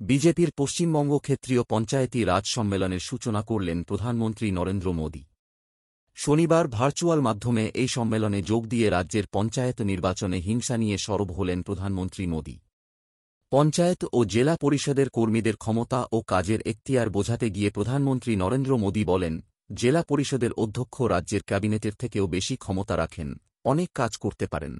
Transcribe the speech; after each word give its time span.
বিজেপির 0.00 0.50
পশ্চিমবঙ্গ 0.56 1.12
ক্ষেত্রীয় 1.18 1.62
পঞ্চায়েতি 1.62 2.20
রাজ 2.24 2.44
সম্মেলনের 2.46 3.00
সূচনা 3.00 3.42
করলেন 3.42 3.78
প্রধানমন্ত্রী 3.82 4.46
নরেন্দ্র 4.50 4.88
মোদী। 4.92 5.22
শনিবার 6.16 6.64
ভার্চুয়াল 6.68 7.20
মাধ্যমে 7.20 7.64
এই 7.74 7.88
সম্মেলনে 7.88 8.40
যোগ 8.42 8.62
দিয়ে 8.66 8.90
রাজ্যের 8.90 9.26
পঞ্চায়েত 9.32 9.78
নির্বাচনে 9.82 10.38
হিংসা 10.40 10.76
নিয়ে 10.76 10.96
সরব 10.98 11.28
হলেন 11.32 11.58
প্রধানমন্ত্রী 11.62 12.24
মোদী। 12.26 12.56
পঞ্চায়েত 13.52 14.02
ও 14.12 14.18
জেলা 14.24 14.54
পরিষদের 14.60 15.08
কর্মীদের 15.10 15.56
ক্ষমতা 15.56 16.00
ও 16.12 16.18
কাজের 16.22 16.60
এখতিয়ার 16.66 17.08
বোঝাতে 17.10 17.46
গিয়ে 17.50 17.70
প্রধানমন্ত্রী 17.70 18.32
নরেন্দ্র 18.36 18.72
মোদী 18.76 19.02
বলেন, 19.04 19.34
জেলা 19.72 20.02
পরিষদের 20.02 20.52
অধ্যক্ষ 20.52 20.96
রাজ্যের 21.02 21.42
ক্যাবিনেটের 21.42 21.94
থেকেও 21.94 22.24
বেশি 22.26 22.54
ক্ষমতা 22.56 22.94
রাখেন, 22.96 23.28
অনেক 23.64 23.88
কাজ 23.94 24.12
করতে 24.16 24.46
পারেন। 24.46 24.74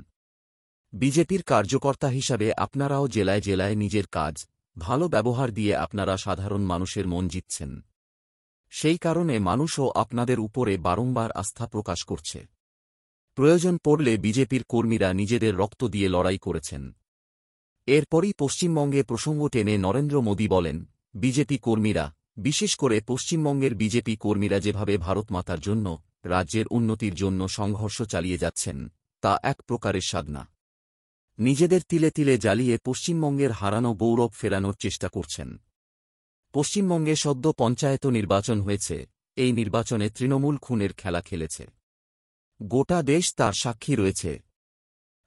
বিজেপির 0.93 1.43
কার্যকর্তা 1.43 2.09
হিসাবে 2.09 2.47
আপনারাও 2.57 3.05
জেলায় 3.09 3.41
জেলায় 3.41 3.77
নিজের 3.77 4.09
কাজ 4.13 4.37
ভালো 4.79 5.09
ব্যবহার 5.09 5.49
দিয়ে 5.53 5.77
আপনারা 5.77 6.17
সাধারণ 6.17 6.63
মানুষের 6.63 7.07
মন 7.09 7.29
জিতছেন। 7.29 7.71
সেই 8.73 8.99
কারণে 8.99 9.39
মানুষও 9.39 9.91
আপনাদের 9.95 10.41
উপরে 10.41 10.79
বারংবার 10.79 11.31
আস্থা 11.33 11.67
প্রকাশ 11.67 12.05
করছে। 12.05 12.39
প্রয়োজন 13.35 13.79
পড়লে 13.85 14.17
বিজেপির 14.17 14.65
কর্মীরা 14.65 15.13
নিজেদের 15.13 15.57
রক্ত 15.57 15.85
দিয়ে 15.85 16.09
লড়াই 16.09 16.39
করেছেন। 16.39 16.83
এরপরই 17.87 18.33
পশ্চিমবঙ্গে 18.39 19.03
প্রসঙ্গ 19.03 19.49
টেনে 19.49 19.79
নরেন্দ্র 19.79 20.21
মোদী 20.21 20.49
বলেন, 20.49 20.77
বিজেপি 21.15 21.59
কর্মীরা, 21.59 22.15
বিশেষ 22.37 22.77
করে 22.77 23.01
পশ্চিমবঙ্গের 23.01 23.75
বিজেপি 23.75 24.17
কর্মীরা 24.17 24.61
যেভাবে 24.61 24.99
ভারতমাতার 24.99 25.61
জন্য, 25.61 25.87
রাজ্যের 26.25 26.67
উন্নতির 26.71 27.15
জন্য 27.15 27.49
সংঘর্ষ 27.49 28.03
চালিয়ে 28.03 28.39
যাচ্ছেন, 28.39 28.93
তা 29.21 29.39
এক 29.43 29.59
প্রকারের 29.63 30.01
সাধনা। 30.01 30.43
নিজেদের 31.39 31.81
তিলে 31.89 32.11
তিলে 32.11 32.39
জ্বালিয়ে 32.39 32.79
পশ্চিমবঙ্গের 32.85 33.53
হারানো 33.53 33.95
গৌরব 33.95 34.31
ফেরানোর 34.31 34.75
চেষ্টা 34.75 35.09
করছেন। 35.09 35.59
পশ্চিমবঙ্গে 36.55 37.17
সদ্য 37.17 37.53
পঞ্চায়েত 37.53 38.07
নির্বাচন 38.07 38.61
হয়েছে, 38.61 39.07
এই 39.37 39.53
নির্বাচনে 39.53 40.11
তৃণমূল 40.11 40.57
খুনের 40.57 40.93
খেলা 40.93 41.21
খেলেছে। 41.21 41.67
গোটা 42.63 43.03
দেশ 43.03 43.35
তার 43.35 43.53
সাক্ষী 43.53 43.95
রয়েছে। 43.95 44.41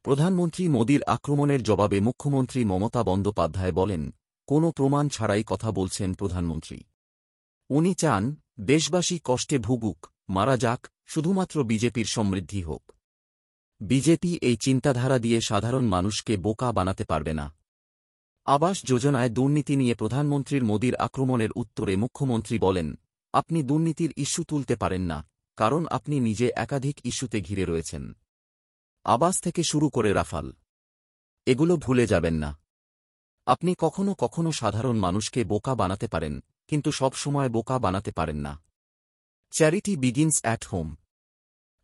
প্রধানমন্ত্রী 0.06 0.68
মোদীর 0.68 1.04
আক্রমণের 1.04 1.64
জবাবে 1.64 2.00
মুখ্যমন্ত্রী 2.00 2.66
মমতা 2.66 3.04
বন্দ্যোপাধ্যায় 3.04 3.72
বলেন, 3.72 4.14
কোনো 4.48 4.72
প্রমাণ 4.72 5.10
ছাড়াই 5.10 5.44
কথা 5.48 5.72
বলছেন 5.72 6.14
প্রধানমন্ত্রী। 6.14 6.78
উনি 7.70 7.94
চান, 7.94 8.36
দেশবাসী 8.60 9.20
কষ্টে 9.24 9.58
ভুগুক, 9.58 10.08
মারা 10.30 10.58
যাক, 10.58 10.88
শুধুমাত্র 11.06 11.64
বিজেপির 11.64 12.06
সমৃদ্ধি 12.06 12.62
হোক। 12.62 12.92
বিজেপি 13.82 14.32
এই 14.42 14.58
চিন্তাধারা 14.58 15.18
দিয়ে 15.20 15.40
সাধারণ 15.42 15.86
মানুষকে 15.86 16.34
বোকা 16.38 16.70
বানাতে 16.72 17.04
পারবে 17.06 17.34
না। 17.34 17.46
আবাস 18.48 18.78
যোজনায় 18.86 19.32
দুর্নীতি 19.38 19.74
নিয়ে 19.76 19.96
প্রধানমন্ত্রীর 19.96 20.64
মোদীর 20.64 20.96
আক্রমণের 20.96 21.52
উত্তরে 21.56 21.94
মুখ্যমন্ত্রী 21.98 22.56
বলেন, 22.60 22.88
আপনি 23.34 23.60
দুর্নীতির 23.64 24.12
ইস্যু 24.18 24.42
তুলতে 24.44 24.76
পারেন 24.76 25.04
না, 25.04 25.18
কারণ 25.58 25.82
আপনি 25.88 26.16
নিজে 26.20 26.48
একাধিক 26.56 26.96
ইস্যুতে 27.06 27.38
ঘিরে 27.42 27.66
রয়েছেন। 27.66 28.04
আবাস 29.06 29.36
থেকে 29.42 29.62
শুরু 29.64 29.88
করে 29.90 30.12
রাফাল, 30.14 30.48
এগুলো 31.48 31.74
ভুলে 31.78 32.06
যাবেন 32.08 32.36
না। 32.44 32.50
আপনি 33.48 33.72
কখনো 33.80 34.12
কখনো 34.14 34.50
সাধারণ 34.52 34.96
মানুষকে 34.98 35.42
বোকা 35.44 35.74
বানাতে 35.76 36.08
পারেন, 36.08 36.34
কিন্তু 36.70 36.90
সব 36.92 37.12
সময় 37.14 37.50
বোকা 37.50 37.76
বানাতে 37.80 38.12
পারেন 38.12 38.40
না। 38.46 38.54
Charity 39.54 39.94
begins 39.96 40.38
at 40.44 40.64
home. 40.66 40.88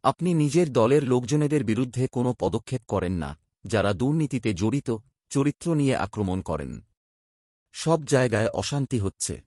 আপনি 0.08 0.33
নিজের 0.33 0.73
দলের 0.73 1.03
লোকজনেদের 1.03 1.63
বিরুদ্ধে 1.63 2.08
কোনো 2.08 2.36
পদক্ষেপ 2.39 2.81
করেন 2.88 3.13
না, 3.13 3.38
যারা 3.66 3.94
দুর্নীতিতে 3.94 4.53
জড়িত, 4.53 4.97
চরিত্র 5.30 5.75
নিয়ে 5.75 5.95
আক্রমণ 5.95 6.41
করেন। 6.41 6.81
সব 7.72 8.05
জায়গায় 8.05 8.47
অশান্তি 8.47 9.00
হচ্ছে। 9.00 9.41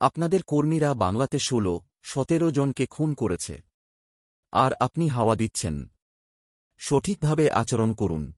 আপনাদের 0.00 0.42
কর্মীরা 0.42 0.94
বাংলাতে 0.94 1.38
ষোলো, 1.38 1.80
সতেরো 2.02 2.50
জনকে 2.50 2.86
খুন 2.86 3.14
করেছে। 3.14 3.62
আর 4.52 4.72
আপনি 4.80 5.08
হাওয়া 5.08 5.36
দিচ্ছেন। 5.36 5.90
সঠিকভাবে 6.78 7.50
আচরণ 7.50 7.92
করুন। 7.92 8.32